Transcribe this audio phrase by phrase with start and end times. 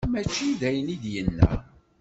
[0.11, 1.49] Mačči d ayen i d-yenna.